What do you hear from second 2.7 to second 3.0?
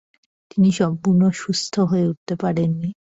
নি।